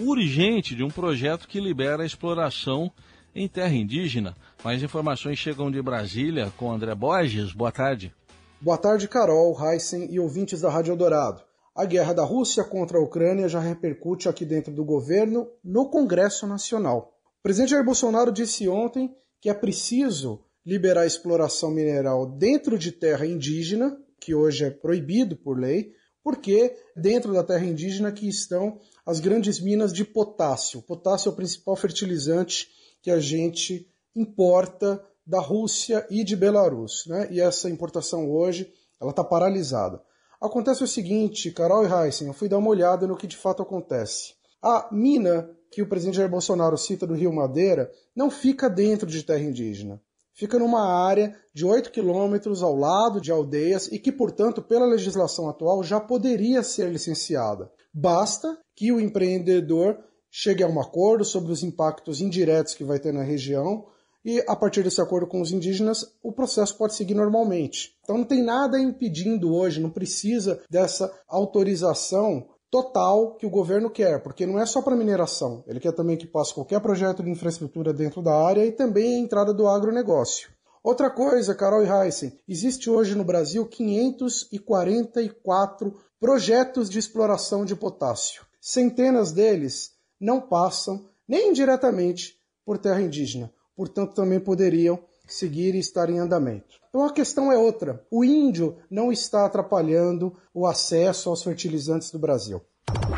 urgente 0.00 0.74
de 0.74 0.82
um 0.82 0.88
projeto 0.88 1.46
que 1.46 1.60
libera 1.60 2.02
a 2.02 2.06
exploração 2.06 2.90
em 3.32 3.46
terra 3.46 3.72
indígena. 3.72 4.36
Mais 4.64 4.82
informações 4.82 5.38
chegam 5.38 5.70
de 5.70 5.80
Brasília 5.80 6.52
com 6.56 6.72
André 6.72 6.92
Borges. 6.92 7.52
Boa 7.52 7.70
tarde. 7.70 8.12
Boa 8.60 8.76
tarde, 8.76 9.06
Carol, 9.06 9.56
Heisen 9.62 10.08
e 10.10 10.18
ouvintes 10.18 10.60
da 10.60 10.68
Rádio 10.68 10.90
Eldorado. 10.90 11.40
A 11.72 11.84
guerra 11.84 12.14
da 12.14 12.24
Rússia 12.24 12.64
contra 12.64 12.98
a 12.98 13.00
Ucrânia 13.00 13.48
já 13.48 13.60
repercute 13.60 14.28
aqui 14.28 14.44
dentro 14.44 14.72
do 14.72 14.84
governo 14.84 15.46
no 15.62 15.88
Congresso 15.88 16.48
Nacional. 16.48 17.12
O 17.38 17.42
presidente 17.44 17.70
Jair 17.70 17.84
Bolsonaro 17.84 18.32
disse 18.32 18.68
ontem 18.68 19.14
que 19.40 19.48
é 19.48 19.54
preciso 19.54 20.40
liberar 20.66 21.02
a 21.02 21.06
exploração 21.06 21.70
mineral 21.70 22.26
dentro 22.26 22.76
de 22.76 22.90
terra 22.90 23.24
indígena, 23.24 23.96
que 24.20 24.34
hoje 24.34 24.64
é 24.64 24.70
proibido 24.70 25.36
por 25.36 25.56
lei, 25.56 25.92
porque 26.24 26.76
dentro 26.96 27.32
da 27.32 27.44
terra 27.44 27.64
indígena 27.64 28.10
que 28.10 28.28
estão 28.28 28.80
as 29.06 29.20
grandes 29.20 29.60
minas 29.60 29.92
de 29.92 30.04
potássio. 30.04 30.82
Potássio 30.82 31.28
é 31.28 31.32
o 31.32 31.36
principal 31.36 31.76
fertilizante 31.76 32.68
que 33.00 33.12
a 33.12 33.20
gente 33.20 33.88
importa 34.16 35.00
da 35.24 35.40
Rússia 35.40 36.04
e 36.10 36.24
de 36.24 36.34
Belarus, 36.34 37.04
né? 37.06 37.28
E 37.30 37.40
essa 37.40 37.70
importação 37.70 38.28
hoje 38.28 38.72
ela 39.00 39.10
está 39.10 39.22
paralisada. 39.22 40.02
Acontece 40.40 40.82
o 40.82 40.88
seguinte, 40.88 41.52
Carol 41.52 41.86
e 41.86 41.88
Heisen, 41.88 42.26
eu 42.26 42.34
fui 42.34 42.48
dar 42.48 42.58
uma 42.58 42.70
olhada 42.70 43.06
no 43.06 43.16
que 43.16 43.26
de 43.28 43.36
fato 43.36 43.62
acontece. 43.62 44.34
A 44.60 44.88
mina 44.90 45.48
que 45.70 45.80
o 45.80 45.88
presidente 45.88 46.16
Jair 46.16 46.28
Bolsonaro 46.28 46.76
cita 46.76 47.06
do 47.06 47.14
Rio 47.14 47.32
Madeira 47.32 47.90
não 48.14 48.30
fica 48.30 48.68
dentro 48.68 49.06
de 49.06 49.22
terra 49.22 49.42
indígena 49.42 50.00
fica 50.36 50.58
numa 50.58 50.86
área 50.86 51.34
de 51.52 51.64
8 51.64 51.90
quilômetros 51.90 52.62
ao 52.62 52.76
lado 52.76 53.20
de 53.20 53.32
aldeias 53.32 53.88
e 53.90 53.98
que, 53.98 54.12
portanto, 54.12 54.62
pela 54.62 54.86
legislação 54.86 55.48
atual, 55.48 55.82
já 55.82 55.98
poderia 55.98 56.62
ser 56.62 56.92
licenciada. 56.92 57.72
Basta 57.92 58.56
que 58.76 58.92
o 58.92 59.00
empreendedor 59.00 59.98
chegue 60.30 60.62
a 60.62 60.68
um 60.68 60.78
acordo 60.78 61.24
sobre 61.24 61.50
os 61.50 61.62
impactos 61.62 62.20
indiretos 62.20 62.74
que 62.74 62.84
vai 62.84 63.00
ter 63.00 63.12
na 63.12 63.22
região 63.22 63.86
e, 64.22 64.44
a 64.46 64.54
partir 64.54 64.82
desse 64.82 65.00
acordo 65.00 65.26
com 65.26 65.40
os 65.40 65.52
indígenas, 65.52 66.04
o 66.22 66.32
processo 66.32 66.76
pode 66.76 66.94
seguir 66.94 67.14
normalmente. 67.14 67.94
Então, 68.02 68.18
não 68.18 68.24
tem 68.24 68.42
nada 68.42 68.78
impedindo 68.78 69.54
hoje, 69.54 69.80
não 69.80 69.88
precisa 69.88 70.60
dessa 70.68 71.10
autorização 71.26 72.46
total 72.70 73.34
que 73.36 73.46
o 73.46 73.50
governo 73.50 73.90
quer, 73.90 74.22
porque 74.22 74.46
não 74.46 74.58
é 74.58 74.64
só 74.66 74.82
para 74.82 74.96
mineração, 74.96 75.62
ele 75.66 75.80
quer 75.80 75.92
também 75.92 76.16
que 76.16 76.26
passe 76.26 76.54
qualquer 76.54 76.80
projeto 76.80 77.22
de 77.22 77.30
infraestrutura 77.30 77.92
dentro 77.92 78.22
da 78.22 78.34
área 78.34 78.64
e 78.64 78.72
também 78.72 79.16
a 79.16 79.18
entrada 79.18 79.54
do 79.54 79.68
agronegócio. 79.68 80.48
Outra 80.82 81.10
coisa, 81.10 81.54
Carol 81.54 81.84
e 81.84 81.88
Heisen, 81.88 82.32
existe 82.48 82.88
hoje 82.88 83.14
no 83.16 83.24
Brasil 83.24 83.66
544 83.66 85.94
projetos 86.20 86.88
de 86.88 86.98
exploração 86.98 87.64
de 87.64 87.74
potássio. 87.74 88.46
Centenas 88.60 89.32
deles 89.32 89.92
não 90.20 90.40
passam 90.40 91.08
nem 91.26 91.50
indiretamente 91.50 92.38
por 92.64 92.78
terra 92.78 93.02
indígena, 93.02 93.52
portanto 93.74 94.14
também 94.14 94.38
poderiam 94.38 95.00
seguir 95.26 95.74
e 95.74 95.80
estar 95.80 96.08
em 96.08 96.18
andamento. 96.18 96.76
Então 96.96 97.04
a 97.04 97.12
questão 97.12 97.52
é 97.52 97.58
outra. 97.58 98.02
O 98.10 98.24
índio 98.24 98.78
não 98.90 99.12
está 99.12 99.44
atrapalhando 99.44 100.34
o 100.54 100.66
acesso 100.66 101.28
aos 101.28 101.42
fertilizantes 101.42 102.10
do 102.10 102.18
Brasil. 102.18 102.62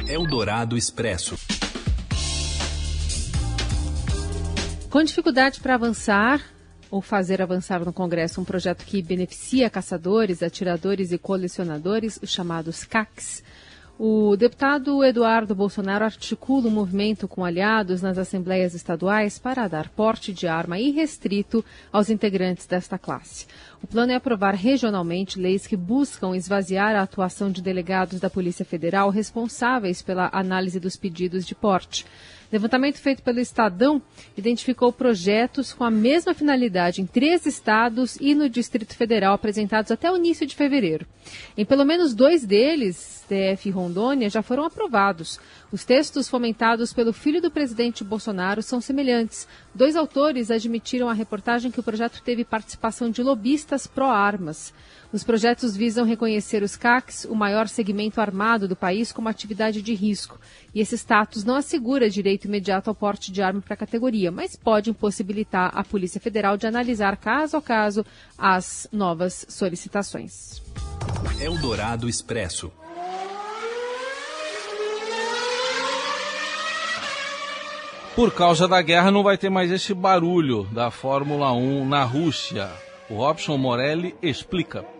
Eldorado 0.08 0.76
Expresso. 0.76 1.36
Com 4.90 5.00
dificuldade 5.04 5.60
para 5.60 5.76
avançar 5.76 6.44
ou 6.90 7.00
fazer 7.00 7.40
avançar 7.40 7.84
no 7.84 7.92
Congresso 7.92 8.40
um 8.40 8.44
projeto 8.44 8.84
que 8.84 9.00
beneficia 9.00 9.70
caçadores, 9.70 10.42
atiradores 10.42 11.12
e 11.12 11.18
colecionadores, 11.18 12.18
os 12.20 12.30
chamados 12.30 12.82
CACs, 12.82 13.44
o 13.98 14.36
deputado 14.36 15.04
Eduardo 15.04 15.56
Bolsonaro 15.56 16.04
articula 16.04 16.66
o 16.66 16.68
um 16.68 16.72
movimento 16.72 17.26
com 17.26 17.44
aliados 17.44 18.00
nas 18.00 18.16
assembleias 18.16 18.72
estaduais 18.72 19.40
para 19.40 19.66
dar 19.66 19.88
porte 19.88 20.32
de 20.32 20.46
arma 20.46 20.78
irrestrito 20.78 21.64
aos 21.92 22.08
integrantes 22.08 22.64
desta 22.64 22.96
classe. 22.96 23.46
O 23.82 23.88
plano 23.88 24.12
é 24.12 24.14
aprovar 24.14 24.54
regionalmente 24.54 25.40
leis 25.40 25.66
que 25.66 25.76
buscam 25.76 26.36
esvaziar 26.36 26.94
a 26.94 27.02
atuação 27.02 27.50
de 27.50 27.60
delegados 27.60 28.20
da 28.20 28.30
Polícia 28.30 28.64
Federal 28.64 29.10
responsáveis 29.10 30.00
pela 30.00 30.30
análise 30.32 30.78
dos 30.78 30.96
pedidos 30.96 31.44
de 31.44 31.56
porte. 31.56 32.06
Levantamento 32.50 32.98
feito 32.98 33.22
pelo 33.22 33.40
Estadão 33.40 34.00
identificou 34.36 34.90
projetos 34.90 35.74
com 35.74 35.84
a 35.84 35.90
mesma 35.90 36.32
finalidade 36.32 37.02
em 37.02 37.06
três 37.06 37.44
estados 37.44 38.16
e 38.20 38.34
no 38.34 38.48
Distrito 38.48 38.96
Federal 38.96 39.34
apresentados 39.34 39.90
até 39.90 40.10
o 40.10 40.16
início 40.16 40.46
de 40.46 40.56
fevereiro. 40.56 41.06
Em 41.56 41.64
pelo 41.64 41.84
menos 41.84 42.14
dois 42.14 42.46
deles, 42.46 43.22
DF 43.28 43.68
e 43.68 43.70
Rondônia, 43.70 44.30
já 44.30 44.40
foram 44.40 44.64
aprovados. 44.64 45.38
Os 45.70 45.84
textos 45.84 46.26
fomentados 46.26 46.94
pelo 46.94 47.12
filho 47.12 47.42
do 47.42 47.50
presidente 47.50 48.02
Bolsonaro 48.02 48.62
são 48.62 48.80
semelhantes. 48.80 49.46
Dois 49.74 49.94
autores 49.94 50.50
admitiram 50.50 51.10
à 51.10 51.12
reportagem 51.12 51.70
que 51.70 51.80
o 51.80 51.82
projeto 51.82 52.22
teve 52.22 52.44
participação 52.44 53.10
de 53.10 53.22
lobistas 53.22 53.86
pró-armas. 53.86 54.72
Os 55.10 55.24
projetos 55.24 55.74
visam 55.74 56.04
reconhecer 56.04 56.62
os 56.62 56.76
CACs, 56.76 57.24
o 57.24 57.34
maior 57.34 57.66
segmento 57.66 58.20
armado 58.20 58.68
do 58.68 58.76
país, 58.76 59.10
como 59.10 59.28
atividade 59.28 59.80
de 59.80 59.94
risco. 59.94 60.38
E 60.74 60.80
esse 60.80 60.96
status 60.96 61.44
não 61.44 61.56
assegura 61.56 62.10
direito 62.10 62.44
imediato 62.44 62.90
ao 62.90 62.94
porte 62.94 63.32
de 63.32 63.40
arma 63.40 63.62
para 63.62 63.72
a 63.72 63.76
categoria, 63.76 64.30
mas 64.30 64.54
pode 64.54 64.90
impossibilitar 64.90 65.72
a 65.74 65.82
Polícia 65.82 66.20
Federal 66.20 66.58
de 66.58 66.66
analisar 66.66 67.16
caso 67.16 67.56
a 67.56 67.62
caso 67.62 68.04
as 68.36 68.86
novas 68.92 69.46
solicitações. 69.48 70.60
Eldorado 71.40 72.06
Expresso. 72.06 72.70
Por 78.14 78.34
causa 78.34 78.68
da 78.68 78.82
guerra, 78.82 79.10
não 79.10 79.22
vai 79.22 79.38
ter 79.38 79.48
mais 79.48 79.70
esse 79.70 79.94
barulho 79.94 80.64
da 80.64 80.90
Fórmula 80.90 81.52
1 81.52 81.88
na 81.88 82.04
Rússia. 82.04 82.68
O 83.08 83.14
Robson 83.14 83.56
Morelli 83.56 84.14
explica. 84.20 84.97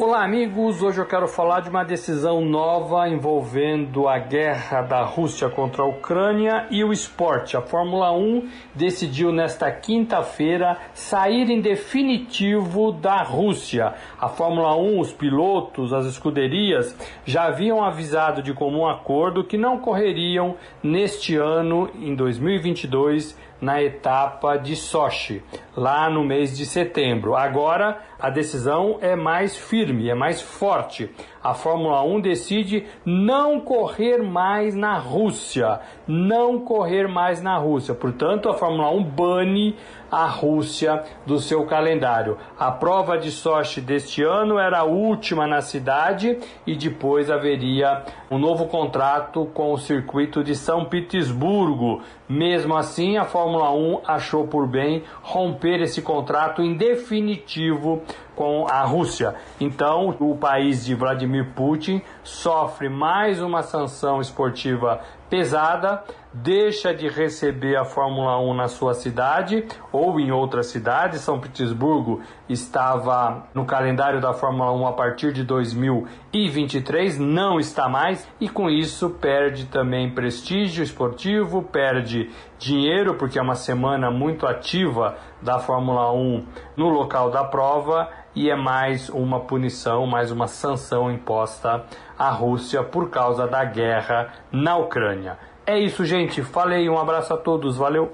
Olá, 0.00 0.22
amigos. 0.22 0.80
Hoje 0.80 1.00
eu 1.00 1.06
quero 1.06 1.26
falar 1.26 1.58
de 1.58 1.70
uma 1.70 1.82
decisão 1.82 2.40
nova 2.40 3.08
envolvendo 3.08 4.06
a 4.06 4.16
guerra 4.16 4.80
da 4.80 5.02
Rússia 5.02 5.48
contra 5.48 5.82
a 5.82 5.88
Ucrânia 5.88 6.68
e 6.70 6.84
o 6.84 6.92
esporte. 6.92 7.56
A 7.56 7.60
Fórmula 7.60 8.12
1 8.12 8.48
decidiu 8.76 9.32
nesta 9.32 9.68
quinta-feira 9.72 10.78
sair 10.94 11.50
em 11.50 11.60
definitivo 11.60 12.92
da 12.92 13.24
Rússia. 13.24 13.92
A 14.20 14.28
Fórmula 14.28 14.76
1, 14.76 15.00
os 15.00 15.12
pilotos, 15.12 15.92
as 15.92 16.06
escuderias 16.06 16.96
já 17.24 17.46
haviam 17.46 17.82
avisado 17.82 18.40
de 18.40 18.54
comum 18.54 18.86
acordo 18.86 19.42
que 19.42 19.58
não 19.58 19.80
correriam 19.80 20.54
neste 20.80 21.34
ano, 21.34 21.90
em 21.96 22.14
2022, 22.14 23.36
na 23.60 23.82
etapa 23.82 24.56
de 24.56 24.76
Sochi, 24.76 25.42
lá 25.76 26.08
no 26.08 26.24
mês 26.24 26.56
de 26.56 26.64
setembro. 26.64 27.34
Agora 27.34 27.98
a 28.18 28.30
decisão 28.30 28.98
é 29.00 29.14
mais 29.14 29.56
firme, 29.56 30.08
é 30.08 30.14
mais 30.14 30.40
forte. 30.40 31.10
A 31.42 31.54
Fórmula 31.54 32.02
1 32.02 32.20
decide 32.20 32.84
não 33.04 33.60
correr 33.60 34.18
mais 34.22 34.74
na 34.74 34.98
Rússia, 34.98 35.80
não 36.06 36.58
correr 36.60 37.08
mais 37.08 37.40
na 37.40 37.56
Rússia. 37.56 37.94
Portanto, 37.94 38.48
a 38.48 38.54
Fórmula 38.54 38.90
1 38.90 39.04
bane 39.04 39.76
a 40.10 40.26
Rússia 40.26 41.04
do 41.26 41.38
seu 41.38 41.64
calendário. 41.66 42.38
A 42.58 42.70
prova 42.70 43.18
de 43.18 43.30
Sochi 43.30 43.80
deste 43.80 44.22
ano 44.22 44.58
era 44.58 44.78
a 44.78 44.84
última 44.84 45.46
na 45.46 45.60
cidade 45.60 46.38
e 46.66 46.74
depois 46.74 47.30
haveria 47.30 48.02
um 48.30 48.38
novo 48.38 48.66
contrato 48.66 49.46
com 49.52 49.72
o 49.72 49.78
circuito 49.78 50.42
de 50.42 50.54
São 50.54 50.86
Petersburgo. 50.86 52.02
Mesmo 52.28 52.76
assim, 52.76 53.16
a 53.16 53.24
Fórmula 53.24 53.72
1 53.72 54.02
achou 54.06 54.46
por 54.46 54.66
bem 54.66 55.02
romper 55.22 55.80
esse 55.80 56.02
contrato 56.02 56.60
em 56.60 56.76
definitivo 56.76 58.02
com 58.36 58.66
a 58.68 58.82
Rússia. 58.82 59.34
Então, 59.60 60.14
o 60.20 60.36
país 60.36 60.84
de 60.84 60.94
Vladimir 60.94 61.52
Putin 61.56 62.00
sofre 62.22 62.88
mais 62.88 63.40
uma 63.40 63.62
sanção 63.62 64.20
esportiva 64.20 65.00
pesada, 65.28 66.04
deixa 66.32 66.94
de 66.94 67.08
receber 67.08 67.76
a 67.76 67.84
Fórmula 67.84 68.38
1 68.40 68.54
na 68.54 68.68
sua 68.68 68.94
cidade 68.94 69.64
ou 69.92 70.18
em 70.20 70.30
outra 70.30 70.62
cidade. 70.62 71.18
São 71.18 71.40
Petersburgo 71.40 72.20
estava 72.48 73.46
no 73.52 73.64
calendário 73.64 74.20
da 74.20 74.32
Fórmula 74.32 74.72
1 74.72 74.86
a 74.86 74.92
partir 74.92 75.32
de 75.32 75.44
2023, 75.44 77.18
não 77.18 77.58
está 77.58 77.88
mais 77.88 78.26
e 78.40 78.48
com 78.48 78.70
isso 78.70 79.10
perde 79.10 79.66
também 79.66 80.10
prestígio 80.10 80.82
esportivo, 80.82 81.62
perde 81.62 82.17
dinheiro 82.58 83.14
porque 83.14 83.38
é 83.38 83.42
uma 83.42 83.54
semana 83.54 84.10
muito 84.10 84.46
ativa 84.46 85.16
da 85.42 85.58
Fórmula 85.58 86.12
1 86.12 86.46
no 86.76 86.88
local 86.88 87.30
da 87.30 87.44
prova 87.44 88.08
e 88.34 88.50
é 88.50 88.56
mais 88.56 89.08
uma 89.08 89.40
punição, 89.40 90.06
mais 90.06 90.30
uma 90.30 90.46
sanção 90.46 91.10
imposta 91.10 91.84
à 92.18 92.30
Rússia 92.30 92.82
por 92.82 93.10
causa 93.10 93.46
da 93.46 93.64
guerra 93.64 94.32
na 94.52 94.76
Ucrânia. 94.76 95.38
É 95.66 95.78
isso, 95.78 96.04
gente. 96.04 96.42
Falei, 96.42 96.88
um 96.88 96.98
abraço 96.98 97.34
a 97.34 97.36
todos, 97.36 97.76
valeu. 97.76 98.12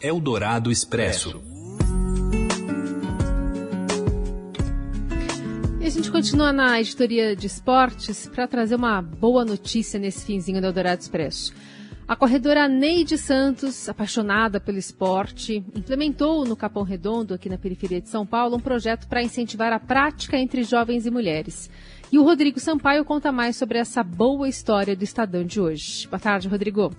Eldorado 0.00 0.70
Expresso. 0.70 1.54
continua 6.14 6.52
na 6.52 6.80
editoria 6.80 7.34
de 7.34 7.48
esportes 7.48 8.28
para 8.28 8.46
trazer 8.46 8.76
uma 8.76 9.02
boa 9.02 9.44
notícia 9.44 9.98
nesse 9.98 10.24
finzinho 10.24 10.60
do 10.60 10.66
Eldorado 10.68 11.02
Expresso. 11.02 11.52
A 12.06 12.14
corredora 12.14 12.68
Neide 12.68 13.16
Santos, 13.16 13.88
apaixonada 13.88 14.60
pelo 14.60 14.76
esporte, 14.76 15.64
implementou 15.74 16.44
no 16.44 16.54
Capão 16.54 16.82
Redondo, 16.82 17.32
aqui 17.32 17.48
na 17.48 17.56
periferia 17.56 17.98
de 17.98 18.10
São 18.10 18.26
Paulo, 18.26 18.56
um 18.56 18.60
projeto 18.60 19.08
para 19.08 19.22
incentivar 19.22 19.72
a 19.72 19.80
prática 19.80 20.36
entre 20.36 20.64
jovens 20.64 21.06
e 21.06 21.10
mulheres. 21.10 21.70
E 22.12 22.18
o 22.18 22.22
Rodrigo 22.22 22.60
Sampaio 22.60 23.06
conta 23.06 23.32
mais 23.32 23.56
sobre 23.56 23.78
essa 23.78 24.02
boa 24.02 24.46
história 24.46 24.94
do 24.94 25.02
Estadão 25.02 25.44
de 25.44 25.58
hoje. 25.58 26.06
Boa 26.06 26.20
tarde, 26.20 26.46
Rodrigo. 26.46 26.92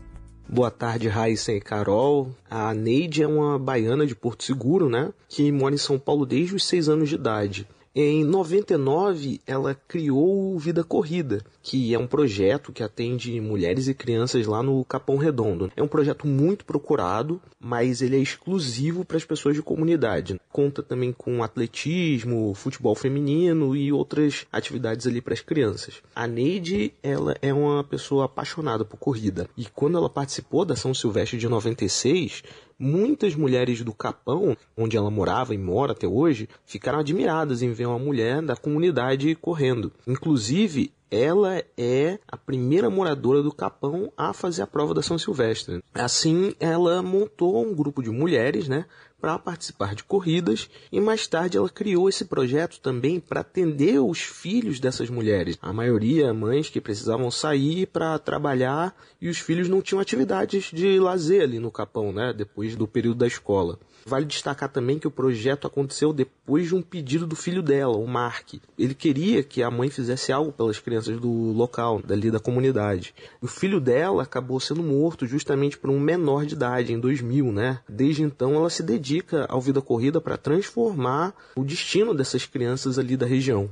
Boa 0.50 0.72
tarde, 0.72 1.08
Raíssa 1.08 1.52
e 1.52 1.62
Carol. 1.62 2.36
A 2.50 2.74
Neide 2.74 3.22
é 3.22 3.28
uma 3.28 3.60
baiana 3.60 4.08
de 4.08 4.16
Porto 4.16 4.44
Seguro, 4.44 4.90
né? 4.90 5.14
Que 5.30 5.52
mora 5.52 5.76
em 5.76 5.78
São 5.78 6.00
Paulo 6.00 6.26
desde 6.26 6.56
os 6.56 6.66
seis 6.66 6.90
anos 6.90 7.10
de 7.10 7.16
idade. 7.16 7.68
Em 7.98 8.25
99, 8.25 9.40
ela 9.48 9.74
criou 9.74 10.54
o 10.54 10.60
Vida 10.60 10.84
Corrida, 10.84 11.42
que 11.64 11.94
é 11.94 11.98
um 11.98 12.06
projeto 12.06 12.74
que 12.74 12.84
atende 12.84 13.40
mulheres 13.40 13.88
e 13.88 13.94
crianças 13.94 14.46
lá 14.46 14.62
no 14.62 14.84
Capão 14.84 15.16
Redondo. 15.16 15.72
É 15.78 15.82
um 15.82 15.88
projeto 15.88 16.28
muito 16.28 16.66
procurado, 16.66 17.42
mas 17.58 18.02
ele 18.02 18.18
é 18.18 18.20
exclusivo 18.20 19.06
para 19.06 19.16
as 19.16 19.24
pessoas 19.24 19.56
de 19.56 19.62
comunidade. 19.62 20.38
Conta 20.52 20.84
também 20.84 21.14
com 21.14 21.42
atletismo, 21.42 22.54
futebol 22.54 22.96
feminino 22.96 23.74
e 23.74 23.94
outras 23.94 24.46
atividades 24.52 25.08
ali 25.08 25.22
para 25.22 25.34
as 25.34 25.40
crianças. 25.40 26.02
A 26.14 26.28
Neide, 26.28 26.94
ela 27.02 27.38
é 27.42 27.54
uma 27.54 27.82
pessoa 27.82 28.25
apaixonada 28.25 28.84
por 28.84 28.98
corrida. 28.98 29.48
E 29.56 29.68
quando 29.74 29.98
ela 29.98 30.10
participou 30.10 30.66
da 30.66 30.75
São 30.75 30.94
Silvestre 30.94 31.38
de 31.38 31.48
96, 31.48 32.44
Muitas 32.77 33.36
mulheres 33.36 33.82
do 33.84 33.94
Capão, 33.94 34.55
onde 34.75 34.98
ela 34.98 35.10
morava 35.10 35.55
e 35.55 35.58
mora 35.58 35.94
até 35.94 36.08
hoje, 36.08 36.50
ficaram 36.65 37.00
admiradas 37.00 37.62
em 37.62 37.72
ver 37.72 37.86
uma 37.86 38.00
mulher 38.00 38.41
da 38.41 38.55
comunidade 38.55 39.34
correndo. 39.36 39.94
Inclusive, 40.05 40.91
ela 41.10 41.63
é 41.77 42.20
a 42.27 42.36
primeira 42.36 42.89
moradora 42.89 43.41
do 43.41 43.53
Capão 43.53 44.12
a 44.17 44.34
fazer 44.34 44.62
a 44.62 44.67
prova 44.67 44.94
da 44.94 45.01
São 45.01 45.17
Silvestre. 45.17 45.82
Assim, 45.94 46.53
ela 46.60 47.01
montou 47.01 47.65
um 47.65 47.74
grupo 47.74 48.03
de 48.03 48.10
mulheres, 48.10 48.67
né, 48.67 48.86
para 49.19 49.39
participar 49.39 49.95
de 49.95 50.03
corridas 50.03 50.69
e 50.91 51.00
mais 51.01 51.25
tarde 51.27 51.57
ela 51.57 51.69
criou 51.69 52.07
esse 52.07 52.25
projeto 52.25 52.79
também 52.79 53.19
para 53.19 53.41
atender 53.41 54.00
os 54.00 54.19
filhos 54.19 54.79
dessas 54.79 55.10
mulheres. 55.10 55.57
A 55.62 55.74
maioria 55.74 56.34
mães 56.34 56.69
que 56.69 56.81
precisavam 56.81 57.31
sair 57.31 57.88
para 57.88 58.19
trabalhar 58.19 58.95
e 59.19 59.29
os 59.29 59.39
filhos 59.39 59.67
não 59.67 59.81
tinham 59.81 60.00
atividades 60.00 60.72
de 60.72 61.00
lazer 61.00 61.41
ali 61.41 61.60
no 61.60 61.72
Capão, 61.72 62.12
né, 62.12 62.34
depois 62.34 62.75
do 62.75 62.88
período 62.88 63.19
da 63.19 63.27
escola. 63.27 63.79
Vale 64.07 64.25
destacar 64.25 64.69
também 64.69 65.00
que 65.00 65.07
o 65.07 65.12
projeto 65.12 65.65
aconteceu 65.65 66.13
depois 66.13 66.67
de 66.67 66.75
um 66.75 66.81
pedido 66.84 67.25
do 67.25 67.36
filho 67.36 67.63
dela, 67.63 67.98
o 67.98 68.05
Mark. 68.05 68.53
Ele 68.77 68.93
queria 68.93 69.41
que 69.41 69.63
a 69.63 69.72
mãe 69.72 69.89
fizesse 69.89 70.31
algo 70.31 70.51
pelas 70.51 70.77
crianças 70.77 71.19
do 71.19 71.31
local, 71.51 72.00
dali 72.05 72.29
da 72.29 72.39
comunidade. 72.39 73.15
O 73.41 73.48
filho 73.48 73.79
dela 73.79 74.22
acabou 74.22 74.60
sendo 74.60 74.84
morto 74.84 75.25
justamente 75.25 75.75
por 75.75 75.89
um 75.89 76.00
menor 76.00 76.45
de 76.45 76.53
idade, 76.53 76.93
em 76.93 77.00
2000, 77.00 77.51
né? 77.51 77.79
Desde 77.89 78.22
então 78.22 78.53
ela 78.53 78.69
se 78.69 78.84
dedica 79.06 79.46
ao 79.48 79.62
Vida 79.62 79.82
Corrida 79.82 80.20
para 80.20 80.36
transformar 80.36 81.32
o 81.56 81.64
destino 81.64 82.12
dessas 82.12 82.46
crianças 82.48 82.98
ali 82.98 83.16
da 83.16 83.28
região. 83.28 83.70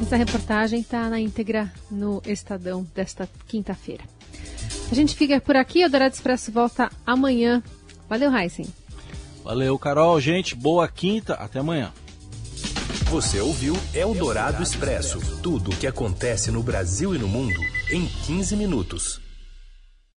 Essa 0.00 0.16
reportagem 0.16 0.80
está 0.80 1.08
na 1.08 1.18
íntegra 1.18 1.72
no 1.90 2.20
Estadão 2.26 2.86
desta 2.94 3.26
quinta-feira. 3.46 4.04
A 4.90 4.94
gente 4.94 5.16
fica 5.16 5.40
por 5.40 5.56
aqui, 5.56 5.86
o 5.86 5.88
Dourado 5.88 6.14
Expresso 6.14 6.52
volta 6.52 6.90
amanhã. 7.06 7.62
Valeu, 8.10 8.36
Heisen. 8.36 8.66
Valeu, 9.42 9.78
Carol. 9.78 10.20
Gente, 10.20 10.54
boa 10.54 10.86
quinta. 10.86 11.34
Até 11.34 11.60
amanhã. 11.60 11.92
Você 13.10 13.40
ouviu 13.40 13.74
Eldorado 13.94 14.62
Expresso 14.62 15.18
tudo 15.42 15.70
o 15.70 15.76
que 15.76 15.86
acontece 15.86 16.50
no 16.50 16.62
Brasil 16.62 17.14
e 17.14 17.18
no 17.18 17.28
mundo 17.28 17.60
em 17.90 18.06
15 18.06 18.56
minutos. 18.56 19.22